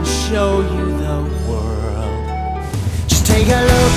[0.00, 2.64] and show you the world.
[3.06, 3.92] Just take a look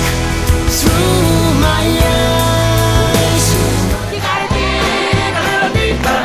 [0.68, 3.44] through my eyes.
[4.12, 6.24] You gotta dig a little deeper.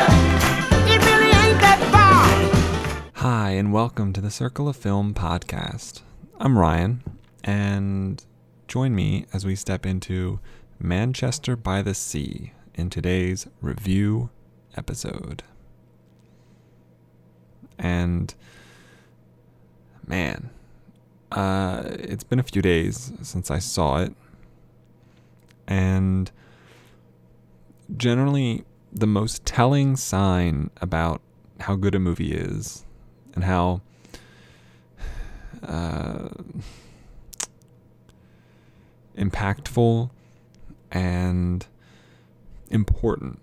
[0.92, 3.22] It really ain't that far.
[3.22, 6.02] Hi, and welcome to the Circle of Film podcast.
[6.38, 7.02] I'm Ryan,
[7.42, 8.22] and
[8.68, 10.40] join me as we step into
[10.78, 14.28] Manchester by the Sea in today's review
[14.76, 15.42] episode.
[17.78, 18.34] And
[20.10, 20.50] man,
[21.30, 24.12] uh, it's been a few days since I saw it,
[25.68, 26.30] and
[27.96, 31.20] generally, the most telling sign about
[31.60, 32.84] how good a movie is
[33.34, 33.82] and how
[35.62, 36.30] uh,
[39.16, 40.10] impactful
[40.90, 41.66] and
[42.68, 43.38] important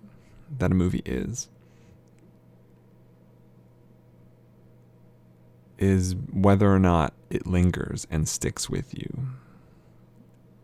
[0.60, 1.48] that a movie is
[5.78, 9.28] is whether or not it lingers and sticks with you.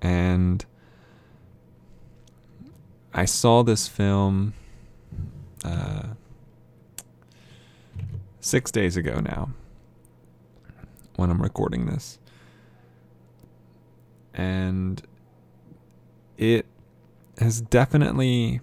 [0.01, 0.65] And
[3.13, 4.53] I saw this film
[5.63, 6.07] uh,
[8.39, 9.51] six days ago now
[11.15, 12.17] when I'm recording this.
[14.33, 15.01] And
[16.37, 16.65] it
[17.37, 18.61] has definitely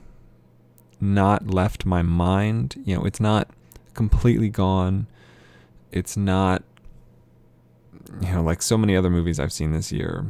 [1.01, 2.83] not left my mind.
[2.85, 3.49] You know, it's not
[3.95, 5.07] completely gone.
[5.93, 6.63] It's not
[8.21, 10.27] you know, like so many other movies I've seen this year.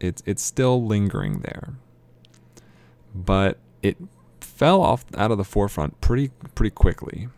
[0.00, 1.74] It's it's still lingering there.
[3.14, 3.96] But it
[4.40, 7.28] fell off out of the forefront pretty pretty quickly.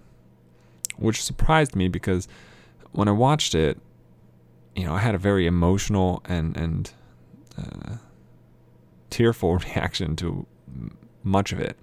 [0.96, 2.28] Which surprised me because
[2.92, 3.78] when I watched it,
[4.74, 6.92] you know, I had a very emotional and and
[7.58, 7.96] uh,
[9.08, 10.46] tearful reaction to
[11.22, 11.76] much of it.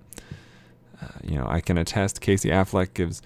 [1.02, 3.22] Uh, you know, I can attest Casey Affleck gives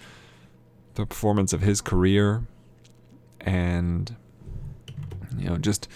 [0.95, 2.43] the performance of his career
[3.39, 4.15] and
[5.37, 5.87] you know just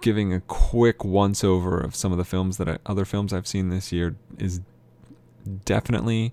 [0.00, 3.46] giving a quick once over of some of the films that I, other films I've
[3.46, 4.60] seen this year is
[5.64, 6.32] definitely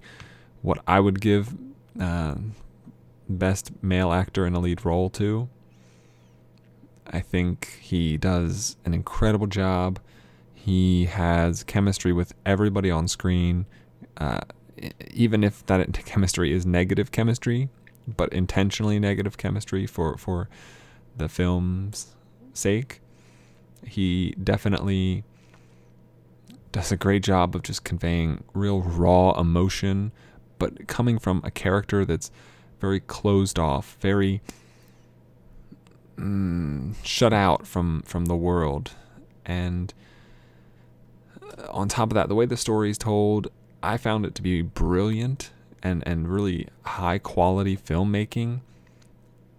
[0.61, 1.55] what I would give
[1.99, 2.35] uh,
[3.29, 5.49] best male actor in a lead role to.
[7.07, 9.99] I think he does an incredible job.
[10.53, 13.65] He has chemistry with everybody on screen,
[14.17, 14.41] uh,
[15.11, 17.69] even if that chemistry is negative chemistry,
[18.07, 20.49] but intentionally negative chemistry for for
[21.15, 22.15] the film's
[22.53, 23.01] sake.
[23.85, 25.23] He definitely
[26.71, 30.11] does a great job of just conveying real raw emotion,
[30.59, 32.31] but coming from a character that's
[32.79, 34.41] very closed off, very
[36.17, 38.91] mm, shut out from from the world,
[39.45, 39.93] and
[41.41, 43.47] uh, on top of that, the way the story is told,
[43.81, 45.51] I found it to be brilliant
[45.83, 48.61] and and really high quality filmmaking.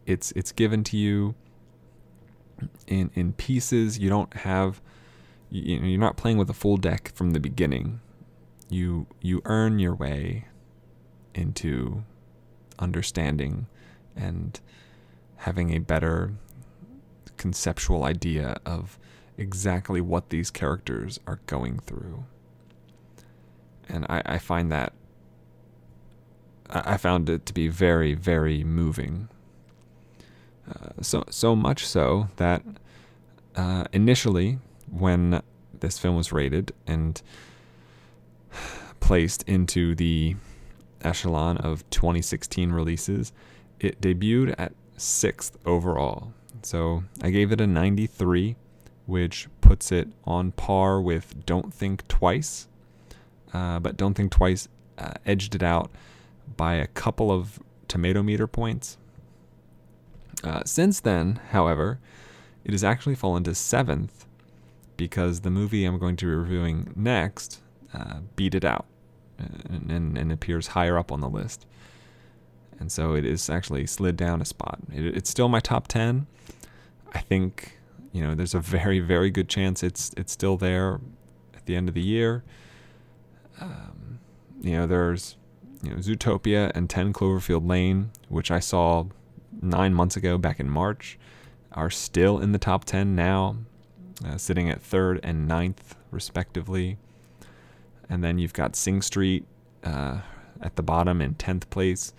[0.06, 1.34] It's it's given to you
[2.86, 3.98] in in pieces.
[3.98, 4.80] You don't have
[5.50, 8.00] you you're not playing with a full deck from the beginning.
[8.68, 10.46] You you earn your way
[11.34, 12.04] into
[12.78, 13.66] understanding
[14.16, 14.60] and
[15.36, 16.32] having a better
[17.36, 18.98] conceptual idea of
[19.36, 22.24] exactly what these characters are going through.
[23.88, 24.92] And I, I find that
[26.70, 29.28] I found it to be very, very moving.
[30.68, 32.62] Uh, so so much so that
[33.56, 34.58] uh, initially,
[34.90, 35.42] when
[35.80, 37.22] this film was rated and
[39.00, 40.36] placed into the
[41.02, 43.32] echelon of 2016 releases,
[43.80, 46.32] it debuted at sixth overall.
[46.62, 48.56] So I gave it a 93,
[49.06, 52.68] which puts it on par with Don't Think Twice.
[53.52, 55.90] Uh, but Don't Think Twice uh, edged it out
[56.56, 58.98] by a couple of tomato meter points.
[60.44, 61.98] Uh, since then, however,
[62.64, 64.26] it has actually fallen to seventh
[64.96, 67.60] because the movie I'm going to be reviewing next
[67.94, 68.86] uh, beat it out
[69.38, 71.64] and, and, and, appears higher up on the list.
[72.78, 74.78] And so it is actually slid down a spot.
[74.92, 76.26] It, it's still my top 10.
[77.12, 77.78] I think,
[78.12, 81.00] you know, there's a very, very good chance it's it's still there
[81.54, 82.44] at the end of the year.
[83.60, 84.20] Um,
[84.60, 85.36] you know, there's
[85.82, 89.06] you know, Zootopia and 10 Cloverfield Lane, which I saw
[89.60, 91.18] nine months ago back in March,
[91.72, 93.56] are still in the top 10 now,
[94.24, 96.96] uh, sitting at third and ninth, respectively.
[98.08, 99.44] And then you've got Sing Street
[99.84, 100.20] uh,
[100.60, 102.12] at the bottom in 10th place,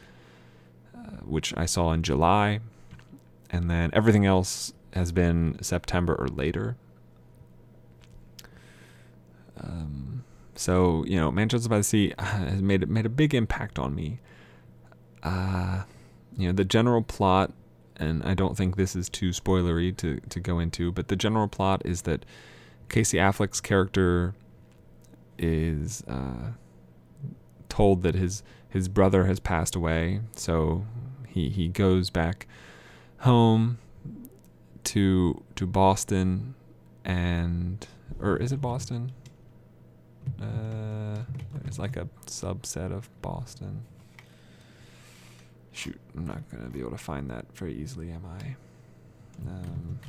[0.95, 2.59] uh, which I saw in July.
[3.50, 6.77] And then everything else has been September or later.
[9.62, 10.24] Um,
[10.59, 14.19] so you know, Manchester by the Sea has made made a big impact on me.
[15.23, 15.83] Uh,
[16.38, 17.53] you know, the general plot
[17.95, 20.91] and I don't think this is too spoilery to to go into.
[20.91, 22.25] But the general plot is that
[22.89, 24.35] Casey Affleck's character
[25.38, 26.51] is uh,
[27.69, 30.85] told that his his brother has passed away, so
[31.25, 32.47] he he goes back
[33.19, 33.77] home
[34.83, 36.53] to to Boston
[37.06, 37.88] and
[38.19, 39.13] or is it Boston?
[40.41, 41.21] Uh,
[41.65, 43.83] it's like a subset of Boston.
[45.71, 48.56] Shoot, I'm not gonna be able to find that very easily, am I?
[49.47, 50.00] Um,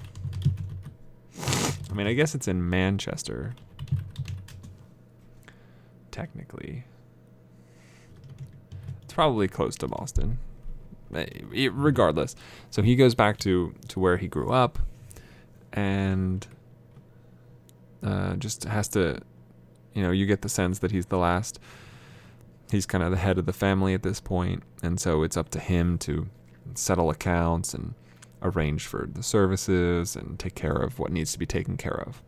[1.90, 3.54] I mean, I guess it's in Manchester.
[6.10, 6.84] Technically,
[9.02, 10.38] it's probably close to Boston.
[11.14, 12.36] Eh, Regardless,
[12.70, 14.78] so he goes back to to where he grew up,
[15.72, 16.46] and
[18.02, 19.20] uh, just has to,
[19.94, 21.58] you know, you get the sense that he's the last.
[22.70, 25.48] He's kind of the head of the family at this point, and so it's up
[25.50, 26.28] to him to
[26.74, 27.94] settle accounts and
[28.42, 32.22] arrange for the services and take care of what needs to be taken care of.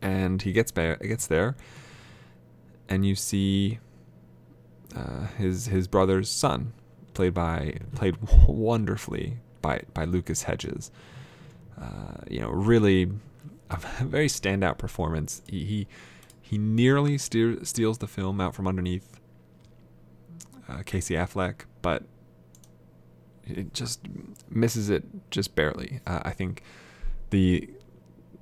[0.00, 1.56] And he gets ba- gets there,
[2.88, 3.78] and you see
[4.96, 6.72] uh, his his brother's son,
[7.12, 8.16] played by played
[8.48, 10.90] wonderfully by by Lucas Hedges.
[11.78, 13.10] Uh, you know, really
[13.70, 15.42] a very standout performance.
[15.46, 15.86] He he,
[16.50, 19.20] he nearly steer, steals the film out from underneath
[20.68, 22.02] uh, Casey Affleck, but
[23.46, 24.00] it just
[24.48, 26.00] misses it just barely.
[26.08, 26.64] Uh, I think
[27.30, 27.70] the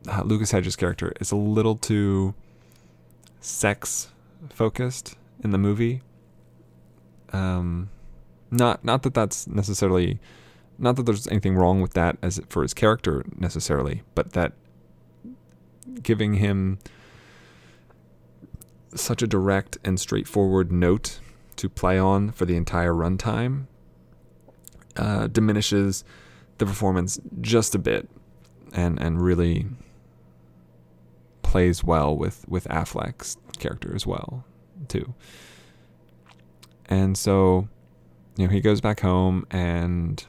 [0.08, 2.32] uh, Lucas Hedges character is a little too
[3.42, 4.08] sex
[4.48, 6.00] focused in the movie.
[7.34, 7.90] Um,
[8.50, 10.18] not not that that's necessarily
[10.78, 14.54] not that there's anything wrong with that as for his character necessarily, but that
[16.02, 16.78] giving him
[18.94, 21.20] such a direct and straightforward note
[21.56, 23.66] to play on for the entire runtime
[24.96, 26.04] uh, diminishes
[26.58, 28.08] the performance just a bit
[28.72, 29.66] and and really
[31.42, 34.44] plays well with with Affleck's character as well
[34.88, 35.14] too.
[36.86, 37.68] And so
[38.36, 40.24] you know he goes back home and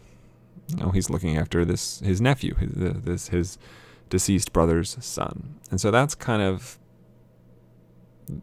[0.68, 3.58] you know he's looking after this his nephew his this his
[4.10, 5.60] deceased brother's son.
[5.70, 6.80] And so that's kind of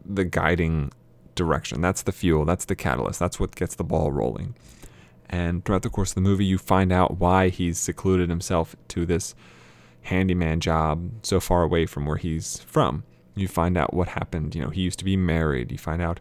[0.05, 0.91] the guiding
[1.35, 1.81] direction.
[1.81, 4.55] That's the fuel, that's the catalyst, that's what gets the ball rolling.
[5.29, 9.05] And throughout the course of the movie, you find out why he's secluded himself to
[9.05, 9.35] this
[10.03, 13.03] handyman job so far away from where he's from.
[13.35, 14.55] You find out what happened.
[14.55, 15.71] You know, he used to be married.
[15.71, 16.19] You find out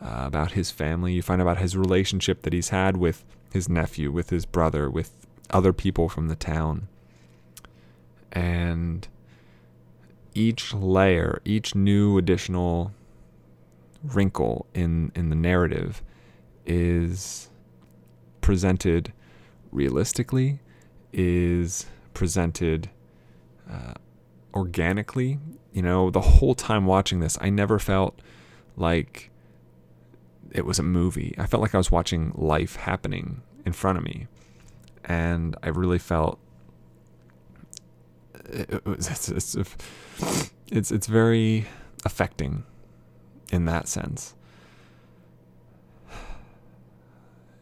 [0.00, 1.12] uh, about his family.
[1.12, 4.88] You find out about his relationship that he's had with his nephew, with his brother,
[4.88, 6.86] with other people from the town
[8.32, 9.08] and
[10.38, 12.92] each layer, each new additional
[14.04, 16.02] wrinkle in in the narrative
[16.64, 17.50] is
[18.40, 19.12] presented
[19.72, 20.60] realistically,
[21.12, 22.88] is presented
[23.68, 23.94] uh,
[24.54, 25.38] organically.
[25.72, 28.20] You know, the whole time watching this, I never felt
[28.76, 29.30] like
[30.52, 31.34] it was a movie.
[31.36, 34.28] I felt like I was watching life happening in front of me.
[35.04, 36.38] And I really felt
[38.48, 39.54] it's, it's,
[40.70, 41.66] it's, it's very
[42.04, 42.64] affecting
[43.50, 44.34] in that sense.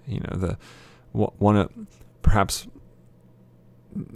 [0.07, 0.59] You know, the
[1.13, 1.71] one of
[2.23, 2.67] perhaps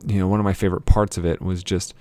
[0.07, 1.95] you know one of my favorite parts of it was just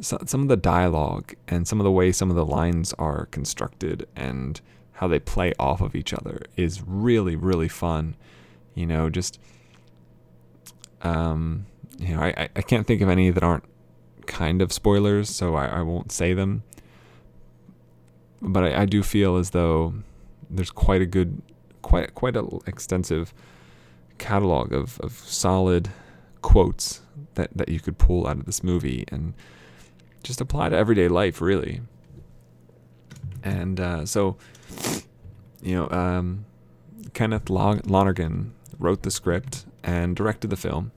[0.00, 4.08] some of the dialogue and some of the way some of the lines are constructed
[4.16, 4.60] and
[4.94, 8.16] how they play off of each other is really really fun.
[8.74, 9.38] You know, just
[11.02, 11.66] um,
[11.98, 13.64] you know, I I can't think of any that aren't
[14.26, 16.62] kind of spoilers, so I, I won't say them.
[18.40, 19.94] But I, I do feel as though
[20.50, 21.40] there's quite a good,
[21.82, 23.32] quite quite an extensive
[24.18, 25.90] catalog of, of solid
[26.42, 27.00] quotes
[27.34, 29.34] that, that you could pull out of this movie and
[30.22, 31.80] just apply to everyday life, really.
[33.42, 34.36] And uh, so,
[35.62, 36.46] you know, um,
[37.12, 40.92] Kenneth Lonergan wrote the script and directed the film.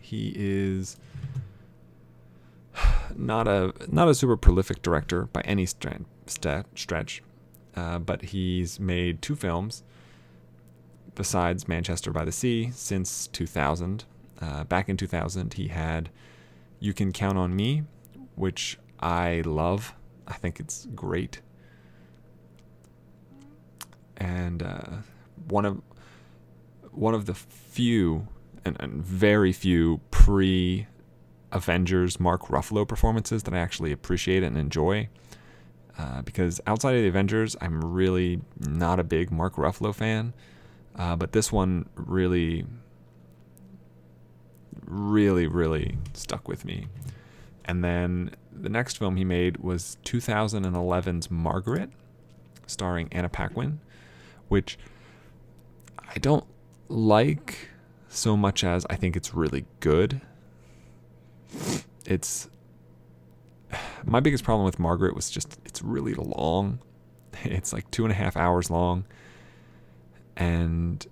[0.00, 0.96] He is
[3.16, 6.02] not a not a super prolific director by any stretch,
[6.74, 7.22] stretch
[7.76, 9.82] uh, but he's made two films
[11.14, 14.04] besides Manchester by the Sea since 2000.
[14.40, 16.10] Uh, back in 2000, he had
[16.80, 17.84] You Can Count on Me,
[18.34, 19.94] which I love.
[20.26, 21.40] I think it's great.
[24.16, 24.96] And uh,
[25.48, 25.80] one of
[26.90, 28.28] one of the few
[28.64, 30.86] and, and very few pre
[31.52, 35.08] Avengers Mark Ruffalo performances that I actually appreciate and enjoy.
[35.98, 40.32] Uh, because outside of the Avengers, I'm really not a big Mark Ruffalo fan.
[40.96, 42.64] Uh, but this one really
[44.86, 46.86] really, really stuck with me.
[47.64, 51.90] And then the next film he made was 2011's Margaret,
[52.66, 53.80] starring Anna Paquin,
[54.48, 54.78] which
[55.98, 56.44] I don't
[56.88, 57.70] like
[58.08, 60.20] so much as I think it's really good.
[62.06, 62.48] It's
[64.04, 66.78] my biggest problem with Margaret was just it's really long.
[67.44, 69.04] It's like two and a half hours long,
[70.36, 71.04] and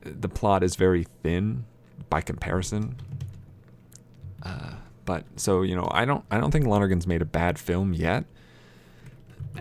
[0.00, 1.66] the plot is very thin
[2.08, 2.96] by comparison.
[4.42, 4.72] Uh,
[5.04, 8.24] but so you know, I don't I don't think Lonergan's made a bad film yet,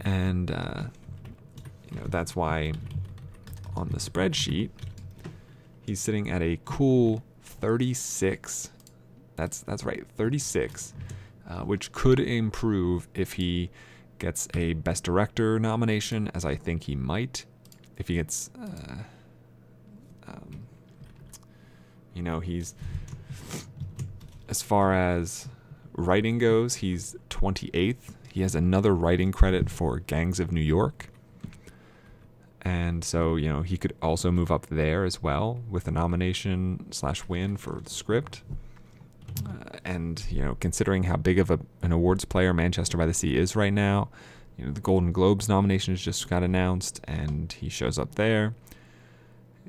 [0.03, 0.83] and uh,
[1.91, 2.71] you know that's why
[3.75, 4.69] on the spreadsheet
[5.81, 8.71] he's sitting at a cool 36.
[9.35, 10.93] That's that's right, 36,
[11.49, 13.71] uh, which could improve if he
[14.19, 17.45] gets a Best Director nomination, as I think he might.
[17.97, 19.03] If he gets, uh,
[20.27, 20.63] um,
[22.13, 22.75] you know, he's
[24.47, 25.47] as far as
[25.93, 28.15] writing goes, he's 28th.
[28.31, 31.07] He has another writing credit for Gangs of New York.
[32.61, 36.91] And so, you know, he could also move up there as well with a nomination
[36.91, 38.43] slash win for the script.
[39.45, 43.13] Uh, and, you know, considering how big of a, an awards player Manchester by the
[43.13, 44.09] Sea is right now,
[44.57, 48.53] you know, the Golden Globes nominations just got announced and he shows up there.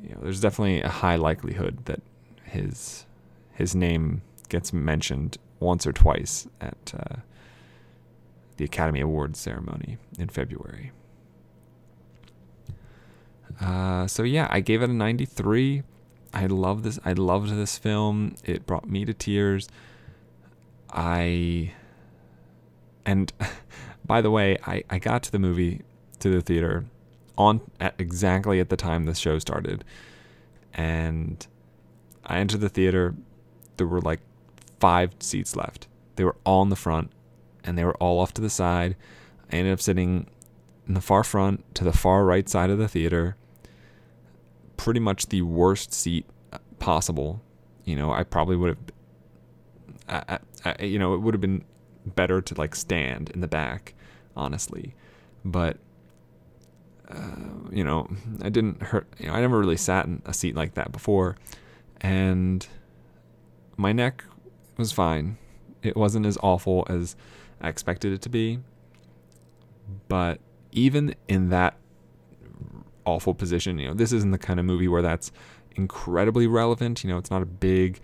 [0.03, 2.01] You know, there's definitely a high likelihood that
[2.45, 3.07] his
[3.55, 7.17] his name gets mentioned once or twice at uh,
[8.57, 10.93] the Academy Awards ceremony in February.
[13.61, 15.83] Uh, so yeah, I gave it a 93.
[16.33, 16.99] I love this.
[17.05, 18.37] I loved this film.
[18.45, 19.69] It brought me to tears.
[20.91, 21.73] I
[23.05, 23.33] and
[24.07, 25.83] by the way, I, I got to the movie
[26.21, 26.85] to the theater
[27.37, 29.85] on at exactly at the time the show started.
[30.73, 31.47] And
[32.25, 33.15] I entered the theater.
[33.77, 34.21] There were like
[34.81, 35.87] five seats left.
[36.17, 37.11] They were all in the front
[37.65, 38.97] and they were all off to the side.
[39.51, 40.27] I ended up sitting
[40.87, 43.37] in the far front to the far right side of the theater.
[44.83, 46.27] Pretty much the worst seat
[46.81, 47.41] possible.
[47.85, 48.77] You know, I probably would
[50.09, 51.65] have, I, I, you know, it would have been
[52.05, 53.95] better to like stand in the back,
[54.37, 54.97] honestly.
[55.45, 55.77] But,
[57.09, 58.09] uh, you know,
[58.43, 61.37] I didn't hurt, you know, I never really sat in a seat like that before.
[62.01, 62.67] And
[63.77, 64.25] my neck
[64.77, 65.39] was fine.
[65.85, 67.15] It wasn't as awful as
[67.61, 68.59] I expected it to be.
[70.09, 70.41] But
[70.73, 71.77] even in that
[73.05, 75.33] awful position, you know, this isn't the kind of movie where that's
[75.77, 77.03] incredibly relevant.
[77.05, 78.01] You know, it's not a big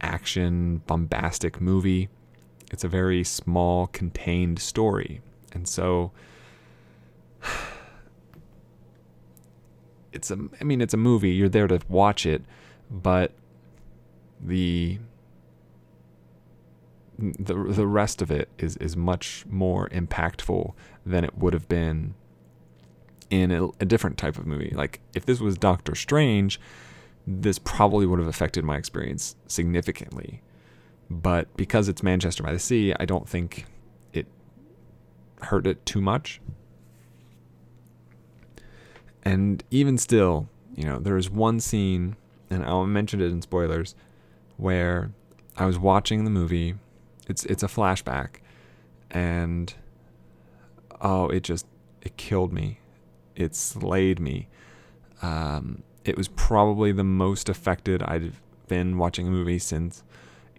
[0.00, 2.08] action, bombastic movie.
[2.70, 5.20] It's a very small, contained story.
[5.52, 6.12] And so
[10.12, 12.42] it's a I mean it's a movie, you're there to watch it,
[12.90, 13.32] but
[14.40, 14.98] the
[17.18, 20.74] the the rest of it is is much more impactful
[21.06, 22.14] than it would have been
[23.42, 24.72] in a, a, different type of movie.
[24.74, 26.60] Like if this was Doctor Strange,
[27.26, 30.42] this probably would have affected my experience significantly.
[31.10, 33.66] But because it's Manchester by the Sea, I don't think
[34.12, 34.26] it
[35.42, 36.40] hurt it too much.
[39.22, 42.16] And even still, you know, there is one scene,
[42.50, 43.94] and I'll mention it in spoilers,
[44.56, 45.10] where
[45.56, 46.74] I was watching the movie
[47.28, 48.36] it's it's a flashback,
[49.10, 49.72] and
[51.00, 51.66] oh, it just
[52.02, 52.80] it killed me.
[53.36, 54.48] It slayed me.
[55.22, 60.02] Um, it was probably the most affected I've been watching a movie since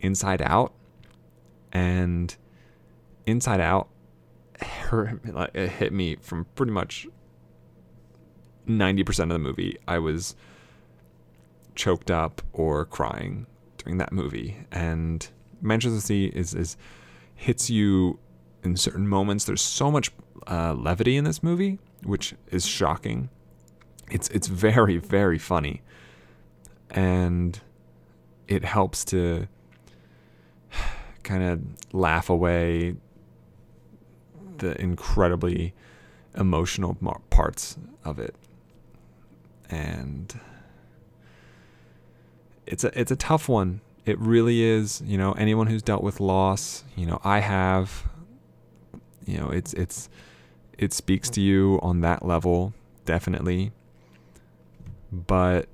[0.01, 0.73] Inside Out,
[1.71, 2.35] and
[3.25, 3.89] Inside Out
[4.61, 5.19] hurt,
[5.53, 7.07] it hit me from pretty much
[8.67, 9.77] 90% of the movie.
[9.87, 10.35] I was
[11.75, 13.45] choked up or crying
[13.77, 15.27] during that movie, and
[15.61, 16.77] Manchester Sea is is
[17.35, 18.19] hits you
[18.63, 19.45] in certain moments.
[19.45, 20.11] There's so much
[20.47, 23.29] uh, levity in this movie, which is shocking.
[24.11, 25.81] It's it's very very funny,
[26.89, 27.59] and
[28.47, 29.47] it helps to
[31.23, 31.61] kind of
[31.93, 32.95] laugh away
[34.57, 35.73] the incredibly
[36.35, 36.95] emotional
[37.29, 38.35] parts of it,
[39.69, 40.39] and
[42.65, 43.81] it's a it's a tough one.
[44.05, 48.07] It really is, you know, anyone who's dealt with loss, you know, I have,
[49.25, 50.09] you know, it's, it's,
[50.77, 52.73] it speaks to you on that level,
[53.05, 53.71] definitely.
[55.11, 55.67] But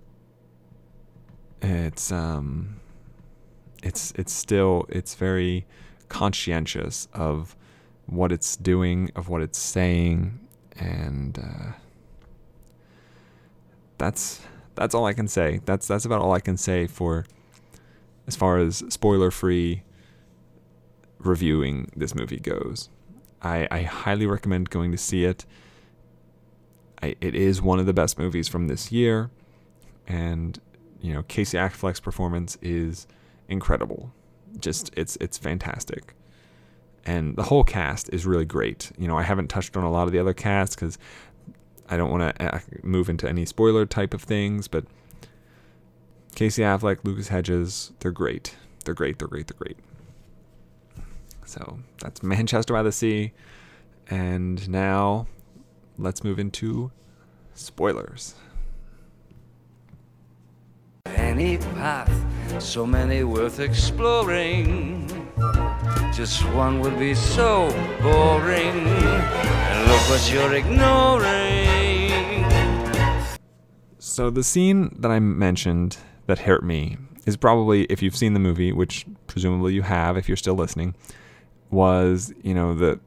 [1.61, 2.79] it's, um,
[3.83, 5.65] it's, it's still, it's very
[6.09, 7.55] conscientious of
[8.05, 10.39] what it's doing, of what it's saying.
[10.77, 11.71] And, uh,
[13.97, 14.41] that's,
[14.75, 15.61] that's all I can say.
[15.65, 17.25] That's, that's about all I can say for,
[18.27, 19.83] as far as spoiler free
[21.19, 22.89] reviewing this movie goes.
[23.43, 25.45] I, I highly recommend going to see it.
[27.01, 29.31] I, it is one of the best movies from this year,
[30.07, 30.59] and
[31.01, 33.07] you know Casey Affleck's performance is
[33.47, 34.13] incredible.
[34.59, 36.13] Just it's it's fantastic,
[37.05, 38.91] and the whole cast is really great.
[38.97, 40.99] You know I haven't touched on a lot of the other cast because
[41.89, 44.85] I don't want to uh, move into any spoiler type of things, but
[46.35, 48.55] Casey Affleck, Lucas Hedges, they're great.
[48.85, 49.19] They're great.
[49.19, 49.47] They're great.
[49.47, 49.77] They're great.
[51.51, 53.33] So that's Manchester by the Sea.
[54.09, 55.27] And now
[55.97, 56.93] let's move into
[57.55, 58.35] spoilers.
[61.07, 62.09] Any path,
[62.63, 65.09] so many worth exploring.
[66.13, 67.69] Just one would be so
[68.01, 68.87] boring.
[68.87, 72.13] And look what you're ignoring.
[73.99, 78.39] So the scene that I mentioned that hurt me is probably if you've seen the
[78.39, 80.95] movie, which presumably you have if you're still listening,
[81.71, 82.99] was you know the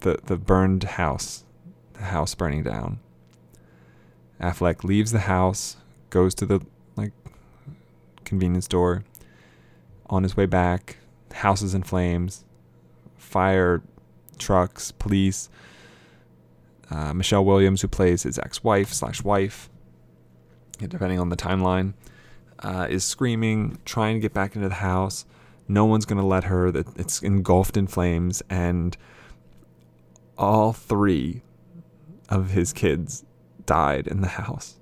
[0.00, 1.44] the the burned house,
[1.92, 3.00] the house burning down.
[4.40, 5.76] Affleck leaves the house,
[6.10, 6.60] goes to the
[6.96, 7.12] like
[8.24, 9.04] convenience store.
[10.10, 10.96] On his way back,
[11.32, 12.44] house is in flames.
[13.16, 13.82] Fire
[14.38, 15.50] trucks, police.
[16.90, 19.68] Uh, Michelle Williams, who plays his ex-wife slash wife,
[20.78, 21.92] depending on the timeline,
[22.60, 25.26] uh, is screaming, trying to get back into the house.
[25.68, 26.70] No one's gonna let her.
[26.72, 28.96] That it's engulfed in flames, and
[30.36, 31.42] all three
[32.28, 33.24] of his kids
[33.66, 34.76] died in the house.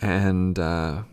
[0.00, 1.04] And uh,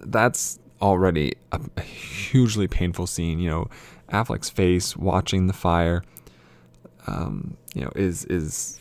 [0.00, 3.38] that's already a, a hugely painful scene.
[3.38, 3.70] You know,
[4.10, 6.02] Affleck's face watching the fire,
[7.06, 8.78] um, you know, is is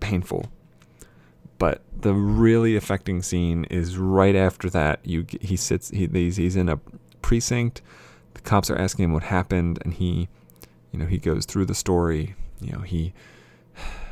[0.00, 0.46] painful.
[1.58, 5.00] But the really affecting scene is right after that.
[5.04, 6.78] You he sits he he's, in a
[7.20, 7.82] precinct.
[8.34, 10.28] The cops are asking him what happened, and he,
[10.92, 12.36] you know, he goes through the story.
[12.60, 13.12] You know, he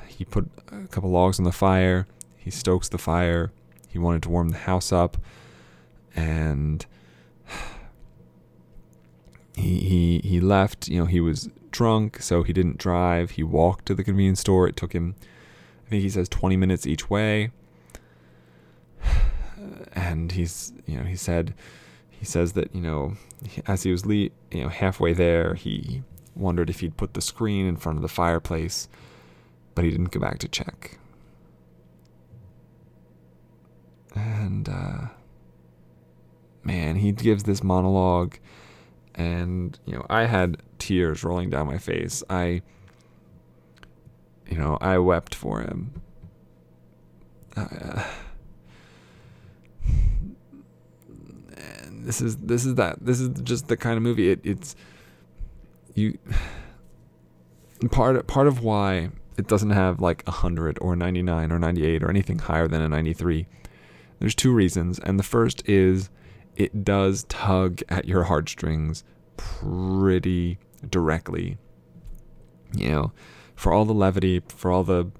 [0.08, 2.06] he put a couple logs on the fire.
[2.36, 3.52] He stokes the fire.
[3.88, 5.16] He wanted to warm the house up,
[6.14, 6.84] and
[9.54, 10.88] he he he left.
[10.88, 13.32] You know, he was drunk, so he didn't drive.
[13.32, 14.66] He walked to the convenience store.
[14.66, 15.14] It took him,
[15.86, 17.50] I think he says, 20 minutes each way.
[19.92, 21.54] And he's, you know, he said,
[22.10, 23.16] he says that you know,
[23.66, 26.02] as he was le- you know halfway there, he
[26.34, 28.88] wondered if he'd put the screen in front of the fireplace,
[29.74, 30.98] but he didn't go back to check.
[34.14, 35.06] And uh,
[36.62, 38.36] man, he gives this monologue
[39.16, 42.60] and you know i had tears rolling down my face i
[44.48, 45.92] you know i wept for him
[47.56, 48.04] uh,
[51.90, 54.76] this is this is that this is just the kind of movie it, it's
[55.94, 56.18] you
[57.90, 62.10] part part of why it doesn't have like a 100 or 99 or 98 or
[62.10, 63.46] anything higher than a 93
[64.18, 66.10] there's two reasons and the first is
[66.56, 69.04] it does tug at your heartstrings
[69.36, 71.58] pretty directly.
[72.74, 73.12] You know,
[73.56, 75.10] for all the levity, for all the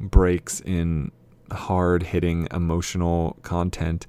[0.00, 1.12] breaks in
[1.52, 4.06] hard hitting emotional content,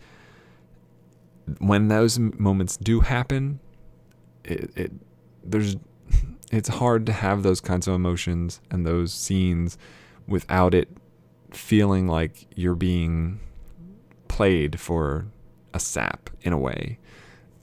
[1.60, 3.60] when those moments do happen,
[4.43, 4.91] it, it
[5.43, 5.76] there's
[6.52, 9.78] it's hard to have those kinds of emotions and those scenes
[10.28, 10.89] without it
[11.52, 13.39] feeling like you're being
[14.28, 15.28] played for
[15.74, 16.97] a sap in a way.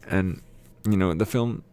[0.08, 0.42] And
[0.88, 1.64] you know, the film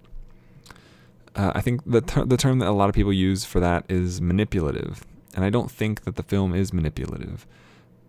[1.35, 3.85] uh, I think the ter- the term that a lot of people use for that
[3.89, 7.45] is manipulative, and I don't think that the film is manipulative,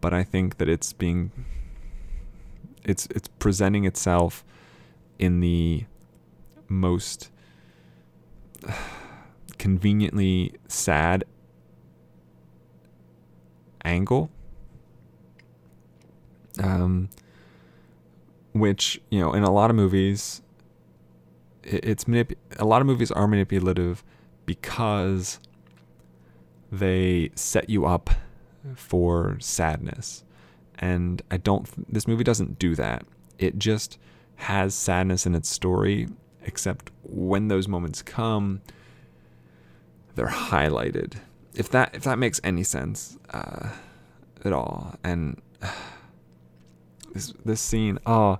[0.00, 1.32] but I think that it's being
[2.84, 4.44] it's it's presenting itself
[5.18, 5.84] in the
[6.68, 7.30] most
[9.58, 11.24] conveniently sad
[13.84, 14.30] angle.
[16.62, 17.08] Um
[18.52, 20.40] which you know in a lot of movies
[21.66, 24.05] it's manip- a lot of movies are manipulative
[24.46, 25.40] because
[26.70, 28.11] they set you up
[28.74, 30.22] for sadness.
[30.79, 33.05] And i don't this movie doesn't do that.
[33.38, 33.98] It just
[34.37, 36.09] has sadness in its story
[36.42, 38.61] except when those moments come
[40.14, 41.14] they're highlighted.
[41.55, 43.70] If that if that makes any sense uh,
[44.44, 44.94] at all.
[45.02, 45.72] And uh,
[47.14, 48.38] this this scene oh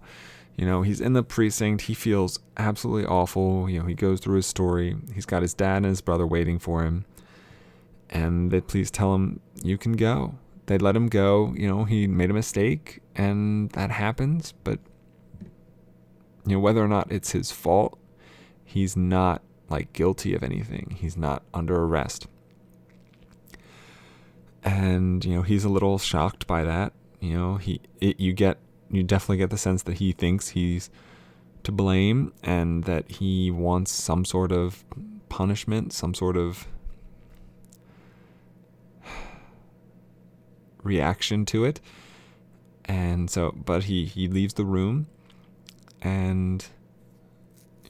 [0.57, 1.83] you know, he's in the precinct.
[1.83, 3.69] He feels absolutely awful.
[3.69, 4.97] You know, he goes through his story.
[5.15, 7.05] He's got his dad and his brother waiting for him.
[8.09, 10.39] And they please tell him, you can go.
[10.67, 11.53] they let him go.
[11.57, 14.53] You know, he made a mistake, and that happens.
[14.65, 14.79] But
[16.47, 17.99] you know, whether or not it's his fault,
[18.65, 20.97] he's not like guilty of anything.
[20.99, 22.27] He's not under arrest.
[24.63, 26.93] And you know, he's a little shocked by that.
[27.21, 28.59] You know, he it, you get
[28.91, 30.91] you definitely get the sense that he thinks he's
[31.63, 34.85] to blame and that he wants some sort of
[35.29, 36.67] punishment, some sort of
[40.83, 41.81] reaction to it.
[42.85, 45.09] And so, but he he leaves the room,
[46.01, 46.65] and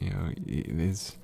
[0.01, 1.19] you know his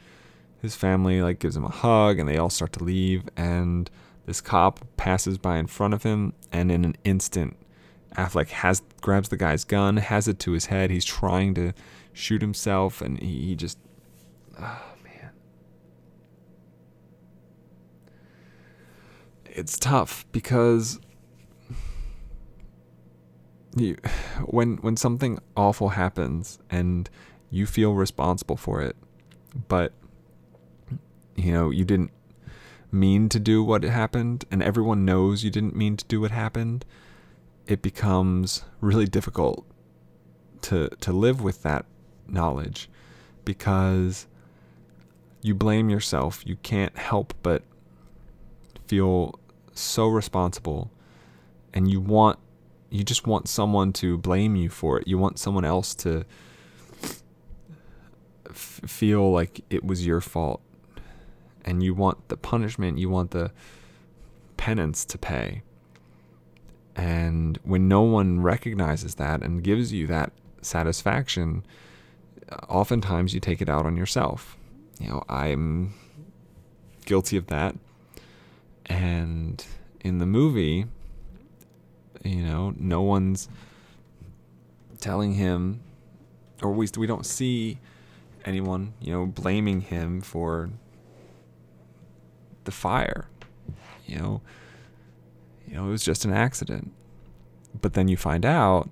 [0.60, 3.90] his family like gives him a hug, and they all start to leave, and
[4.26, 7.56] this cop passes by in front of him, and in an instant,
[8.16, 10.90] Affleck has grabs the guy's gun, has it to his head.
[10.90, 11.72] He's trying to
[12.12, 13.78] shoot himself, and he, he just,
[14.60, 15.30] oh man,
[19.46, 21.00] it's tough because
[23.76, 23.96] you
[24.44, 27.08] when when something awful happens and
[27.50, 28.96] you feel responsible for it,
[29.68, 29.92] but
[31.34, 32.10] you know you didn't
[32.90, 36.84] mean to do what happened, and everyone knows you didn't mean to do what happened.
[37.66, 39.66] It becomes really difficult
[40.62, 41.86] to to live with that
[42.26, 42.88] knowledge
[43.44, 44.26] because
[45.42, 46.42] you blame yourself.
[46.46, 47.62] You can't help but
[48.86, 49.38] feel
[49.74, 50.90] so responsible
[51.72, 52.38] and you want
[52.90, 55.08] you just want someone to blame you for it.
[55.08, 56.24] You want someone else to
[58.50, 60.60] f- feel like it was your fault.
[61.64, 63.50] And you want the punishment, you want the
[64.58, 65.62] penance to pay.
[66.94, 71.64] And when no one recognizes that and gives you that satisfaction,
[72.68, 74.56] oftentimes you take it out on yourself.
[75.00, 75.94] You know, I'm
[77.06, 77.74] guilty of that.
[78.86, 79.64] And
[80.00, 80.86] in the movie,
[82.24, 83.48] you know, no one's
[85.00, 85.80] telling him,
[86.62, 87.78] or we we don't see
[88.44, 90.70] anyone, you know, blaming him for
[92.64, 93.26] the fire.
[94.06, 94.40] You know,
[95.72, 96.92] you know, it was just an accident.
[97.80, 98.90] But then you find out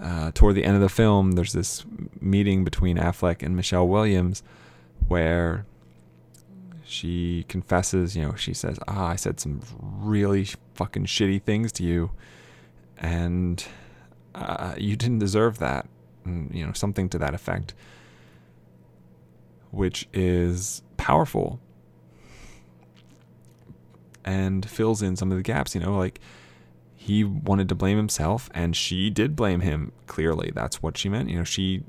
[0.00, 1.84] uh, toward the end of the film, there's this
[2.20, 4.42] meeting between Affleck and Michelle Williams
[5.06, 5.64] where
[6.84, 11.84] she confesses, you know, she says, Ah, I said some really fucking shitty things to
[11.84, 12.10] you,
[12.96, 13.64] and
[14.34, 15.86] uh, you didn't deserve that.
[16.24, 17.74] And, you know, something to that effect,
[19.70, 21.60] which is powerful
[24.28, 26.20] and fills in some of the gaps, you know, like
[26.94, 30.52] he wanted to blame himself and she did blame him clearly.
[30.54, 31.30] That's what she meant.
[31.30, 31.82] You know she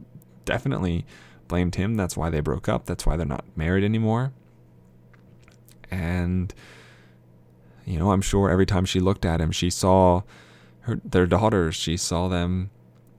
[0.46, 1.06] definitely
[1.50, 1.96] blamed him.
[1.96, 2.86] That's why they broke up.
[2.86, 4.32] That's why they're not married anymore.
[5.92, 6.54] And
[7.86, 10.22] you know i'm sure every time she looked at him she saw
[10.82, 11.76] her their daughters.
[11.76, 12.70] She saw them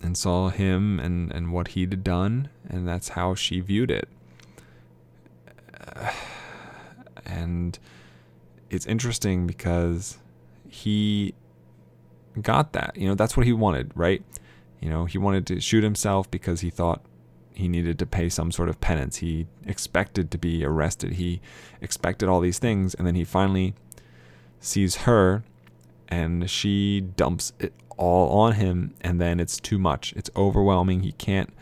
[0.00, 4.08] and saw him and and what he'd done and that's how she viewed it.
[7.26, 7.78] And
[8.70, 10.18] it's interesting because
[10.68, 11.34] he
[12.40, 12.96] got that.
[12.96, 14.22] You know, that's what he wanted, right?
[14.80, 17.02] You know, he wanted to shoot himself because he thought
[17.52, 19.16] he needed to pay some sort of penance.
[19.16, 21.14] He expected to be arrested.
[21.14, 21.40] He
[21.80, 22.94] expected all these things.
[22.94, 23.74] And then he finally
[24.60, 25.42] sees her
[26.08, 28.94] and she dumps it all on him.
[29.00, 30.14] And then it's too much.
[30.16, 31.00] It's overwhelming.
[31.00, 31.52] He can't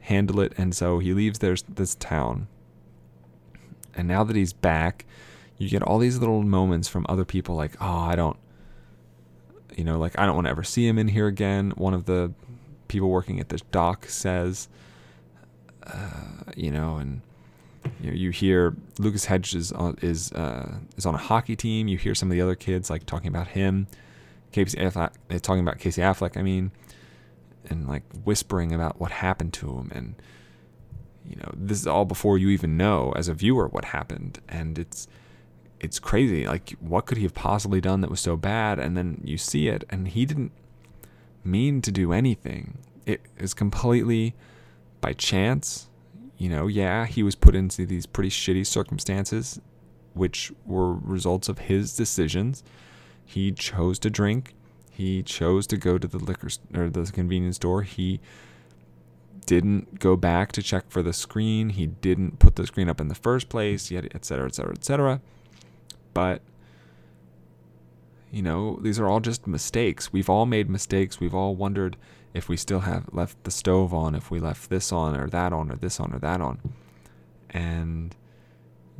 [0.00, 0.52] handle it.
[0.56, 2.46] And so he leaves there's this town.
[3.94, 5.06] And now that he's back,
[5.58, 8.38] you get all these little moments from other people like, oh, I don't
[9.78, 11.72] you know, like I don't want to ever see him in here again.
[11.76, 12.32] One of the
[12.88, 14.68] people working at the dock says,
[15.86, 17.22] uh, you know, and
[18.00, 21.86] you, know, you hear Lucas Hedges is is uh, is on a hockey team.
[21.86, 23.86] You hear some of the other kids like talking about him.
[24.50, 26.36] Casey Affleck, uh, talking about Casey Affleck.
[26.36, 26.72] I mean,
[27.70, 30.14] and like whispering about what happened to him, and
[31.24, 34.76] you know, this is all before you even know as a viewer what happened, and
[34.76, 35.06] it's
[35.80, 36.46] it's crazy.
[36.46, 38.78] Like, what could he have possibly done that was so bad?
[38.78, 40.52] And then you see it, and he didn't
[41.44, 42.78] mean to do anything.
[43.06, 44.34] It is completely
[45.00, 45.88] by chance.
[46.36, 49.60] You know, yeah, he was put into these pretty shitty circumstances,
[50.14, 52.62] which were results of his decisions.
[53.24, 54.54] He chose to drink.
[54.90, 57.82] He chose to go to the liquor or the convenience store.
[57.82, 58.20] He
[59.46, 61.70] didn't go back to check for the screen.
[61.70, 64.74] He didn't put the screen up in the first place, yet, et cetera, et cetera,
[64.74, 65.20] et cetera.
[66.18, 66.42] But,
[68.32, 70.12] you know, these are all just mistakes.
[70.12, 71.20] We've all made mistakes.
[71.20, 71.96] We've all wondered
[72.34, 75.52] if we still have left the stove on, if we left this on or that
[75.52, 76.58] on or this on or that on.
[77.50, 78.16] And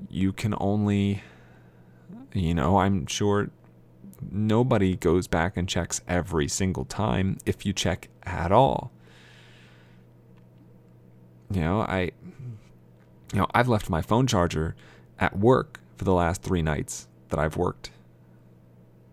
[0.09, 1.25] you can only,
[2.33, 3.51] you know, I'm sure
[4.31, 8.93] nobody goes back and checks every single time if you check at all.
[11.51, 12.13] You know, I
[13.33, 14.77] you know, I've left my phone charger
[15.19, 17.91] at work for the last 3 nights that I've worked.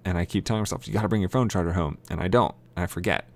[0.06, 2.28] And I keep telling myself, you got to bring your phone charger home, and I
[2.28, 2.56] don't.
[2.76, 3.28] And I forget.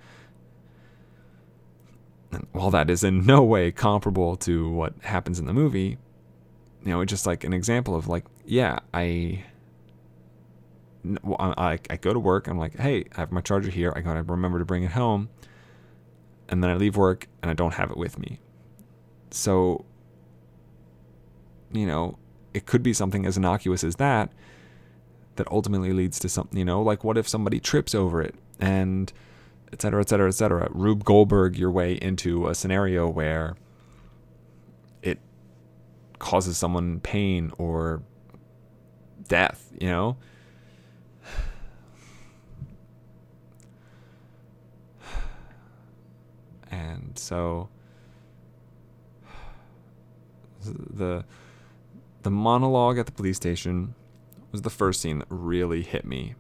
[2.32, 5.98] And while that is in no way comparable to what happens in the movie,
[6.86, 9.44] you know, it's just like an example of like, yeah, I
[11.34, 12.48] I, I go to work.
[12.48, 13.94] I'm like, hey, I have my charger here.
[13.96, 15.30] I gotta remember to bring it home.
[16.50, 18.40] And then I leave work and I don't have it with me.
[19.32, 19.86] So,
[21.72, 22.18] you know,
[22.54, 24.32] it could be something as innocuous as that
[25.36, 29.14] that ultimately leads to something, you know, like what if somebody trips over it and
[29.72, 30.68] et cetera, et cetera, et cetera.
[30.72, 33.56] Rube Goldberg your way into a scenario where
[35.02, 35.20] it
[36.18, 38.02] causes someone pain or
[39.28, 40.18] death, you know?
[46.72, 47.70] And so
[50.64, 51.24] the
[52.30, 53.96] the monologue at the police station
[54.52, 56.36] was the first scene that really hit me.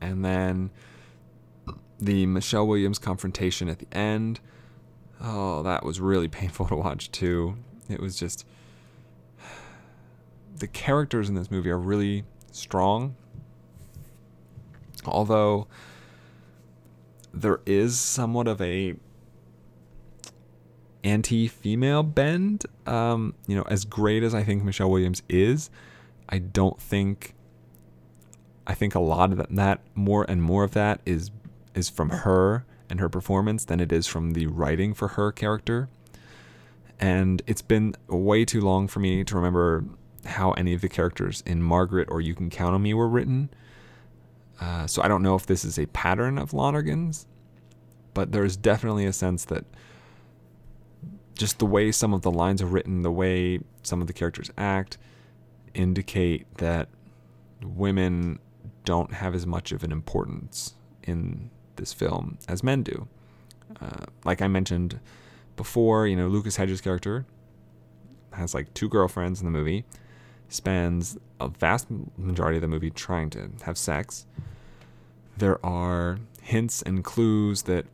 [0.00, 0.70] And then
[2.00, 4.40] the Michelle Williams confrontation at the end.
[5.20, 7.58] Oh, that was really painful to watch too.
[7.90, 8.46] It was just
[10.56, 13.14] the characters in this movie are really strong.
[15.04, 15.66] Although
[17.34, 18.94] there is somewhat of a
[21.04, 22.64] anti-female bend.
[22.86, 25.70] Um, you know, as great as I think Michelle Williams is,
[26.28, 27.34] I don't think.
[28.64, 31.30] I think a lot of that, that more and more of that is
[31.74, 35.88] is from her and her performance than it is from the writing for her character.
[37.00, 39.84] And it's been way too long for me to remember
[40.24, 43.50] how any of the characters in Margaret or You Can Count on Me were written.
[44.60, 47.26] Uh, so I don't know if this is a pattern of Lonergan's,
[48.14, 49.64] but there's definitely a sense that
[51.36, 54.50] just the way some of the lines are written, the way some of the characters
[54.56, 54.98] act,
[55.74, 56.88] indicate that
[57.62, 58.38] women
[58.84, 63.08] don't have as much of an importance in this film as men do.
[63.80, 65.00] Uh, like I mentioned
[65.56, 67.26] before, you know, Lucas Hedges' character
[68.32, 69.84] has like two girlfriends in the movie,
[70.48, 74.26] spends a vast majority of the movie trying to have sex.
[75.36, 77.86] There are hints and clues that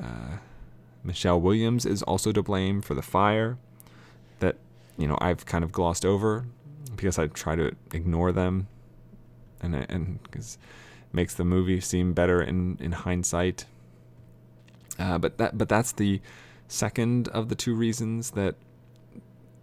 [0.00, 0.38] uh,
[1.04, 3.58] Michelle Williams is also to blame for the fire
[4.40, 4.56] that,
[4.96, 6.46] you know, I've kind of glossed over
[6.96, 8.68] because I try to ignore them
[9.60, 10.58] and and because
[11.12, 13.66] makes the movie seem better in in hindsight.
[14.98, 16.20] Uh, but that but that's the
[16.68, 18.54] second of the two reasons that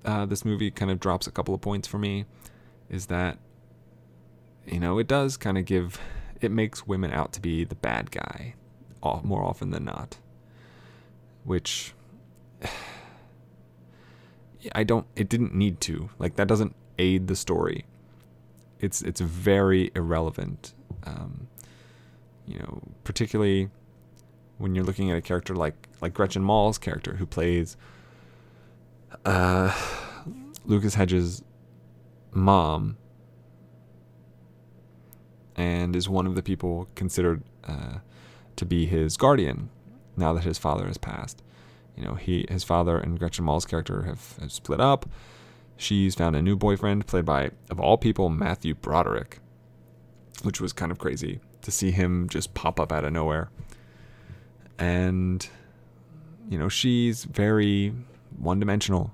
[0.05, 2.25] uh, this movie kind of drops a couple of points for me
[2.89, 3.37] is that
[4.65, 5.99] you know it does kind of give
[6.41, 8.55] it makes women out to be the bad guy
[9.23, 10.17] more often than not
[11.43, 11.93] which
[14.75, 16.09] I don't it didn't need to.
[16.19, 17.85] Like that doesn't aid the story.
[18.79, 20.73] It's it's very irrelevant.
[21.03, 21.47] Um,
[22.45, 23.69] you know, particularly
[24.57, 27.77] when you're looking at a character like like Gretchen Mol's character who plays
[29.25, 29.75] uh,
[30.65, 31.43] Lucas Hedges'
[32.31, 32.97] mom
[35.55, 37.97] and is one of the people considered uh,
[38.55, 39.69] to be his guardian
[40.17, 41.41] now that his father has passed.
[41.95, 45.09] You know, he his father and Gretchen Mol's character have, have split up.
[45.77, 49.39] She's found a new boyfriend played by, of all people, Matthew Broderick,
[50.43, 53.49] which was kind of crazy to see him just pop up out of nowhere.
[54.77, 55.47] And,
[56.49, 57.93] you know, she's very
[58.37, 59.11] one dimensional.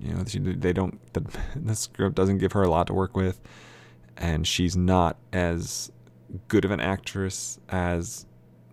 [0.00, 1.24] You know, she, they don't, the,
[1.56, 3.40] the script doesn't give her a lot to work with.
[4.16, 5.92] And she's not as
[6.48, 8.26] good of an actress as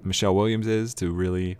[0.03, 1.57] Michelle Williams is to really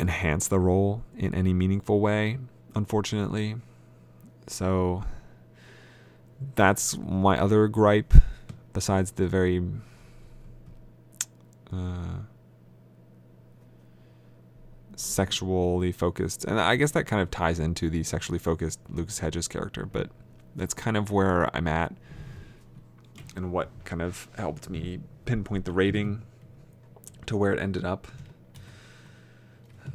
[0.00, 2.38] enhance the role in any meaningful way,
[2.74, 3.56] unfortunately.
[4.46, 5.04] So
[6.54, 8.14] that's my other gripe
[8.72, 9.62] besides the very
[11.72, 12.20] uh,
[14.96, 19.48] sexually focused, and I guess that kind of ties into the sexually focused Lucas Hedges
[19.48, 20.10] character, but
[20.56, 21.94] that's kind of where I'm at
[23.36, 26.22] and what kind of helped me pinpoint the rating
[27.26, 28.08] to where it ended up.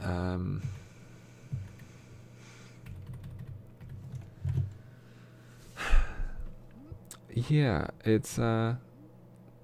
[0.03, 0.61] Um,
[7.33, 8.75] yeah, it's uh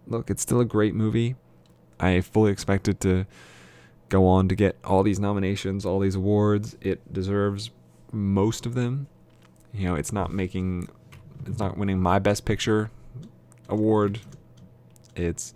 [0.08, 1.36] look, it's still a great movie.
[2.00, 3.26] I fully expect it to
[4.10, 6.76] go on to get all these nominations, all these awards.
[6.82, 7.72] It deserves
[8.12, 9.08] most of them.
[9.74, 10.90] You know, it's not making
[11.46, 12.92] it's not winning my best picture
[13.70, 14.20] award.
[15.16, 15.54] It's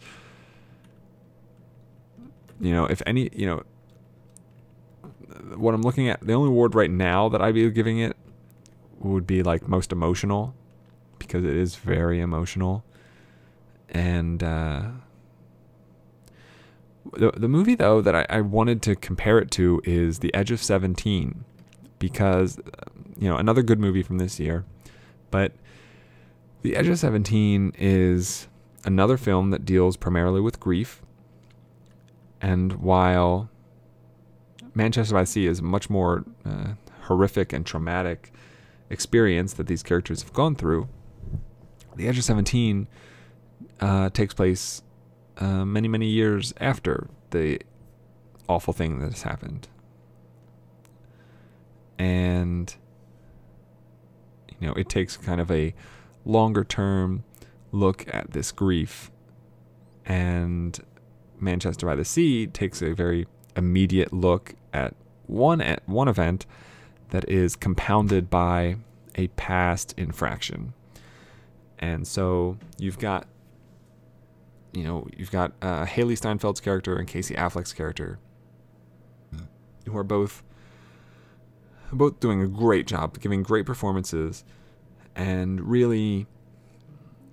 [2.59, 3.63] you know, if any, you know,
[5.55, 8.15] what I'm looking at, the only award right now that I'd be giving it
[8.99, 10.55] would be like most emotional
[11.19, 12.83] because it is very emotional.
[13.89, 14.89] And uh,
[17.13, 20.51] the the movie though that I, I wanted to compare it to is The Edge
[20.51, 21.45] of Seventeen
[21.99, 22.59] because
[23.17, 24.65] you know another good movie from this year,
[25.31, 25.53] but
[26.63, 28.47] The Edge of Seventeen is
[28.83, 31.01] another film that deals primarily with grief.
[32.41, 33.49] And while
[34.75, 38.31] Manchester by the Sea is a much more uh, horrific and traumatic
[38.89, 40.87] experience that these characters have gone through,
[41.95, 42.87] The Edge of 17
[43.79, 44.83] uh, takes place
[45.37, 47.61] uh, many, many years after the
[48.47, 49.67] awful thing that has happened.
[51.97, 52.75] And,
[54.59, 55.73] you know, it takes kind of a
[56.25, 57.23] longer term
[57.71, 59.09] look at this grief.
[60.05, 60.77] And
[61.39, 64.93] Manchester by the Sea takes a very immediate look at
[65.27, 66.45] one at one event
[67.09, 68.77] that is compounded by
[69.15, 70.73] a past infraction.
[71.79, 73.27] And so you've got
[74.73, 78.19] you know, you've got uh, Hailee Steinfeld's character and Casey Affleck's character
[79.85, 80.43] who are both
[81.93, 84.43] both doing a great job, giving great performances
[85.15, 86.27] and really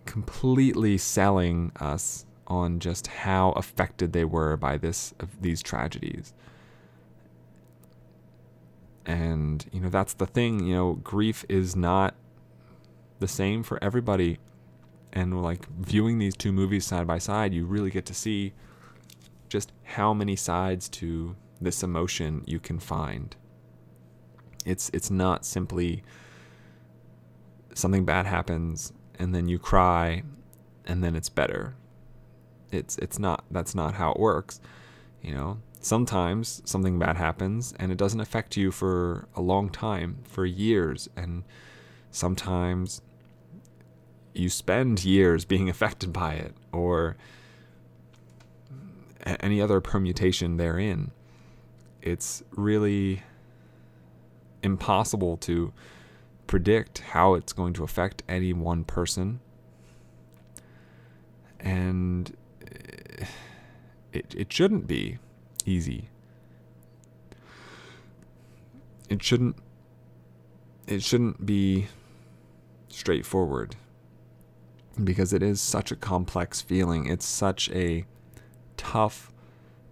[0.05, 6.35] completely selling us on just how affected they were by this these tragedies.
[9.05, 12.15] And you know that's the thing, you know, grief is not
[13.19, 14.39] the same for everybody.
[15.13, 18.53] And like viewing these two movies side by side, you really get to see
[19.49, 23.37] just how many sides to this emotion you can find.
[24.65, 26.03] It's it's not simply
[27.75, 30.23] something bad happens and then you cry
[30.87, 31.77] and then it's better.
[32.73, 34.61] It's it's not that's not how it works.
[35.23, 40.19] You know, sometimes something bad happens and it doesn't affect you for a long time,
[40.25, 41.45] for years and
[42.11, 43.03] sometimes
[44.35, 47.17] you spend years being affected by it or
[49.25, 51.13] any other permutation therein.
[52.01, 53.23] It's really
[54.63, 55.73] impossible to
[56.47, 59.41] predict how it's going to affect any one person.
[61.61, 62.37] And
[64.13, 65.19] it, it shouldn't be
[65.65, 66.09] easy.
[69.09, 69.57] It shouldn't
[70.87, 71.89] it shouldn't be
[72.89, 73.77] straightforward
[75.03, 77.07] because it is such a complex feeling.
[77.07, 78.05] It's such a
[78.77, 79.33] tough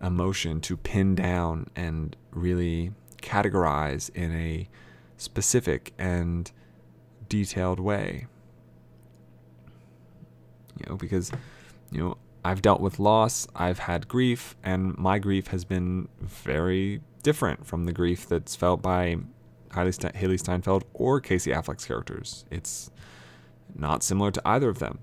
[0.02, 4.68] emotion to pin down and really categorize in a
[5.16, 6.50] specific and
[7.28, 8.26] detailed way.
[10.78, 11.30] You know, because,
[11.90, 17.02] you know, I've dealt with loss, I've had grief, and my grief has been very
[17.22, 19.18] different from the grief that's felt by
[19.70, 22.44] Hailee Steinfeld or Casey Affleck's characters.
[22.50, 22.90] It's
[23.74, 25.00] not similar to either of them.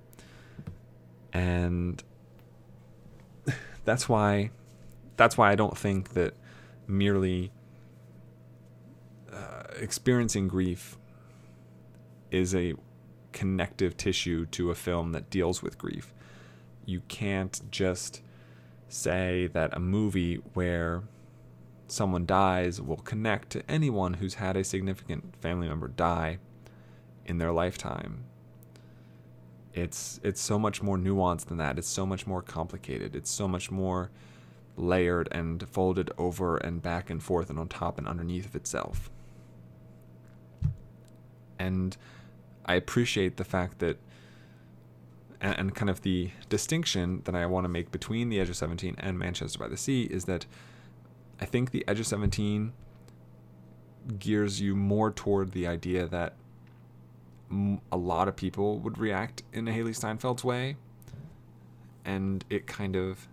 [1.32, 2.04] And
[3.86, 4.52] that's why
[5.15, 6.34] that's why I don't think that
[6.88, 7.52] merely
[9.32, 10.97] uh, experiencing grief
[12.32, 12.73] is a
[13.32, 16.13] connective tissue to a film that deals with grief.
[16.88, 18.23] You can't just
[18.89, 21.04] say that a movie where
[21.88, 26.39] someone dies will connect to anyone who's had a significant family member die
[27.26, 28.23] in their lifetime.
[29.73, 31.78] It's it's so much more nuanced than that.
[31.78, 33.15] It's so much more complicated.
[33.15, 34.10] It's so much more
[34.76, 39.12] layered and folded over and back and forth and on top and underneath of itself
[41.60, 41.97] and
[42.65, 43.97] I appreciate the fact that
[45.39, 48.95] and, kind of the distinction that I want to make between the Edge of 17
[48.97, 50.45] and Manchester by the Sea is that
[51.39, 52.73] I think the Edge of 17
[54.19, 56.35] gears you more toward the idea that
[57.92, 60.75] a lot of people would react in a Hailee Steinfeld's way,
[62.04, 63.27] and it kind of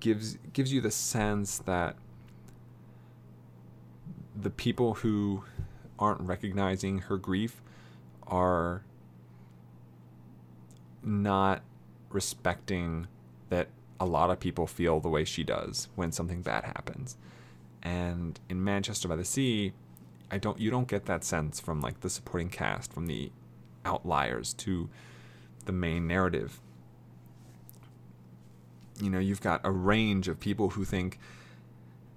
[0.00, 1.96] gives gives you the sense that
[4.40, 5.44] the people who
[5.98, 7.60] aren't recognizing her grief
[8.26, 8.82] are
[11.02, 11.62] not
[12.10, 13.06] respecting
[13.48, 17.16] that a lot of people feel the way she does when something bad happens.
[17.82, 19.72] And in Manchester by the Sea,
[20.30, 23.30] I don't you don't get that sense from like the supporting cast, from the
[23.84, 24.88] outliers to
[25.66, 26.60] the main narrative.
[29.00, 31.18] You know, you've got a range of people who think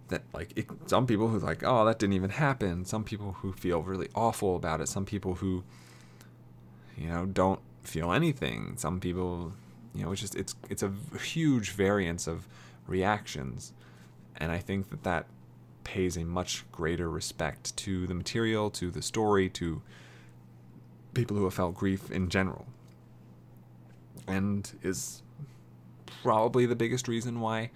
[0.10, 3.52] that like it, some people who like oh that didn't even happen some people who
[3.52, 5.64] feel really awful about it some people who
[6.98, 8.76] you know, don't feel anything.
[8.78, 9.54] Some people,
[9.94, 12.48] you know, it's just it's it's a huge variance of
[12.88, 13.74] reactions,
[14.38, 15.26] and I think that that
[15.84, 19.82] pays a much greater respect to the material, to the story, to
[21.14, 22.66] people who have felt grief in general,
[24.28, 25.22] and is
[26.24, 27.70] probably the biggest reason why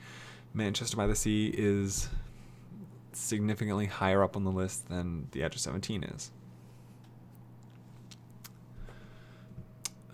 [0.53, 2.09] Manchester by the Sea is
[3.13, 6.31] significantly higher up on the list than The Edge of 17 is.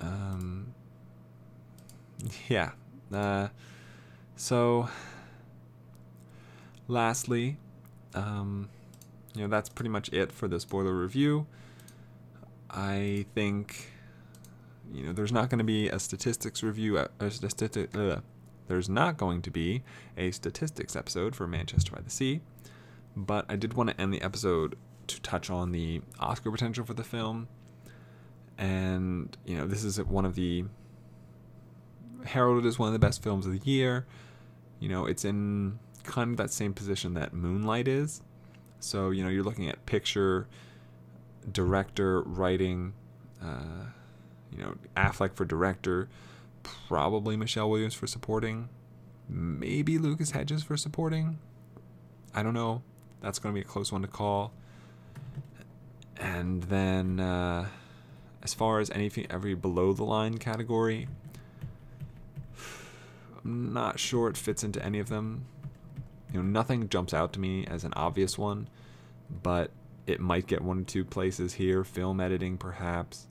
[0.01, 0.73] Um,
[2.49, 2.71] yeah.
[3.13, 3.49] Uh,
[4.35, 4.89] so,
[6.87, 7.57] lastly,
[8.13, 8.69] um,
[9.33, 11.47] you know, that's pretty much it for the spoiler review.
[12.69, 13.91] I think,
[14.93, 16.97] you know, there's not going to be a statistics review.
[16.97, 18.17] A, a statistic, uh,
[18.67, 19.83] there's not going to be
[20.17, 22.41] a statistics episode for Manchester by the Sea,
[23.15, 24.77] but I did want to end the episode
[25.07, 27.47] to touch on the Oscar potential for the film.
[28.57, 30.65] And, you know, this is one of the
[32.25, 34.05] heralded as one of the best films of the year.
[34.79, 38.21] You know, it's in kind of that same position that Moonlight is.
[38.79, 40.47] So, you know, you're looking at picture,
[41.51, 42.93] director, writing,
[43.43, 43.87] uh,
[44.51, 46.07] you know, Affleck for director,
[46.63, 48.69] probably Michelle Williams for supporting,
[49.27, 51.39] maybe Lucas Hedges for supporting.
[52.33, 52.83] I don't know.
[53.21, 54.51] That's going to be a close one to call.
[56.17, 57.67] And then, uh,
[58.45, 61.07] as far as anything, every below the line category,
[63.43, 65.45] I'm not sure it fits into any of them.
[66.31, 68.69] You know, nothing jumps out to me as an obvious one,
[69.41, 69.71] but
[70.05, 71.83] it might get one or two places here.
[71.83, 73.25] Film editing, perhaps.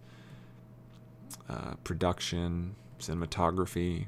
[1.48, 4.06] Uh, production, cinematography.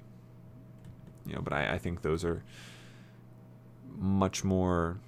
[1.24, 2.42] You know, but I, I think those are
[3.96, 4.98] much more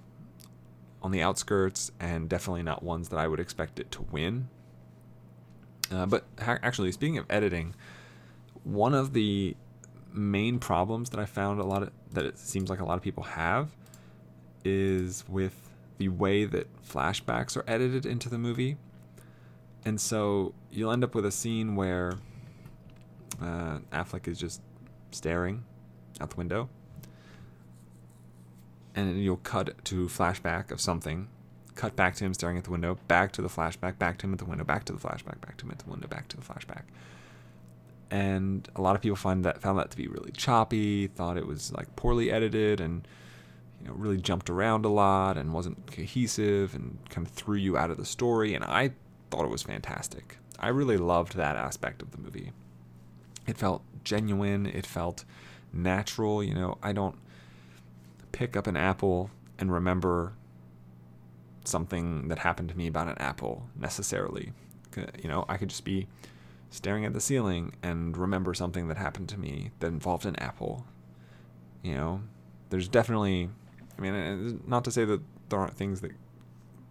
[1.03, 4.49] on the outskirts and definitely not ones that I would expect it to win.
[5.91, 7.75] Uh, but ha- actually, speaking of editing,
[8.65, 9.57] one of the
[10.13, 13.03] main problems that I found a lot of that it seems like a lot of
[13.03, 13.71] people have
[14.65, 15.69] is with
[15.99, 18.77] the way that flashbacks are edited into the movie.
[19.85, 22.15] And so you'll end up with a scene where
[23.41, 24.61] uh, Affleck is just
[25.11, 25.65] staring
[26.21, 26.69] out the window.
[28.95, 31.29] And you'll cut to flashback of something,
[31.79, 34.33] cut back to him staring at the window, back to the flashback, back to him
[34.33, 36.37] at the window, back to the flashback, back to him at the window, back to
[36.37, 36.83] the flashback.
[38.11, 41.47] And a lot of people find that found that to be really choppy, thought it
[41.47, 43.07] was like poorly edited and
[43.81, 47.79] you know really jumped around a lot and wasn't cohesive and kind of threw you
[47.79, 48.91] out of the story and I
[49.31, 50.39] thought it was fantastic.
[50.59, 52.51] I really loved that aspect of the movie.
[53.47, 55.25] It felt genuine, it felt
[55.73, 57.17] natural, you know, I don't
[58.33, 60.33] pick up an apple and remember
[61.69, 64.53] something that happened to me about an apple necessarily.
[64.97, 66.09] You know, I could just be
[66.71, 70.85] staring at the ceiling and remember something that happened to me that involved an apple.
[71.83, 72.23] You know,
[72.71, 73.49] there's definitely,
[73.97, 76.13] I mean, not to say that there aren't things that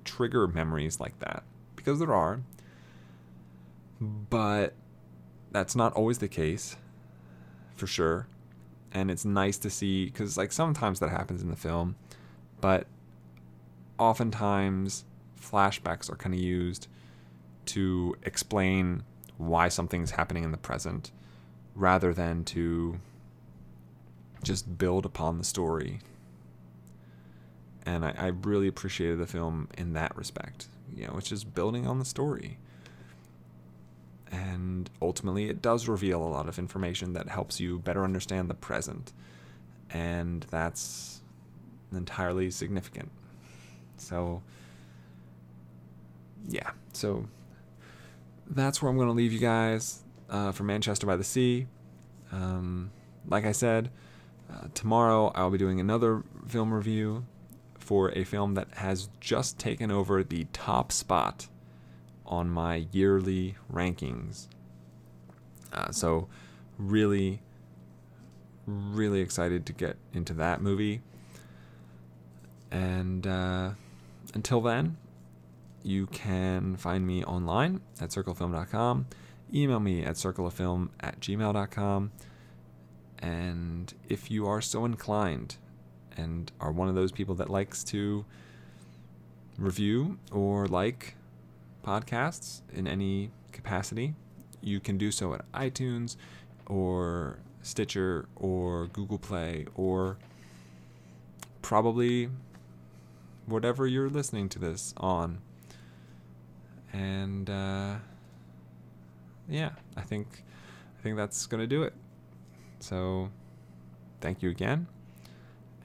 [0.06, 1.44] trigger memories like that,
[1.76, 2.42] because there are,
[4.00, 4.74] but
[5.52, 6.78] that's not always the case,
[7.76, 8.28] for sure.
[8.94, 11.98] And it's nice to see, because, like, sometimes that happens in the film,
[12.62, 12.88] but
[13.98, 15.06] oftentimes
[15.40, 16.88] flashbacks are kind of used
[17.66, 19.04] to explain
[19.38, 21.12] why something's happening in the present
[21.76, 23.00] rather than to
[24.44, 26.00] just build upon the story.
[27.86, 30.68] And I, I, really appreciated the film in that respect.
[30.96, 32.58] You know, it's just building on the story.
[34.32, 38.56] And ultimately, it does reveal a lot of information that helps you better understand the
[38.56, 39.14] present.
[39.90, 41.22] And that's
[41.94, 43.10] entirely significant.
[43.98, 44.42] So,
[46.48, 46.72] yeah.
[46.94, 47.28] So,
[48.50, 51.68] that's where I'm going to leave you guys uh, for Manchester by the Sea.
[52.32, 52.92] Um,
[53.28, 53.90] like I said,
[54.52, 57.26] uh, tomorrow I'll be doing another film review
[57.80, 61.48] for a film that has just taken over the top spot
[62.26, 64.48] on my yearly rankings.
[65.72, 66.28] Uh, so,
[66.78, 67.42] really,
[68.66, 71.02] really excited to get into that movie.
[72.72, 73.72] And uh,
[74.38, 74.98] until then,
[75.82, 79.08] you can find me online at circlefilm.com,
[79.52, 82.12] Email me at circleoffilm at gmail.com.
[83.20, 85.56] And if you are so inclined
[86.16, 88.26] and are one of those people that likes to
[89.58, 91.16] review or like
[91.84, 94.14] podcasts in any capacity,
[94.62, 96.16] you can do so at iTunes
[96.68, 100.18] or Stitcher or Google Play or
[101.62, 102.30] probably
[103.48, 105.40] whatever you're listening to this on.
[106.94, 107.96] And uh,
[109.50, 110.44] yeah, I think
[111.00, 111.94] I think that's gonna do it.
[112.80, 113.30] So
[114.22, 114.88] thank you again.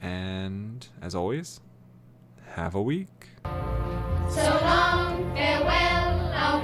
[0.01, 1.61] And as always,
[2.51, 3.29] have a week.
[3.43, 6.61] So long, farewell, I'll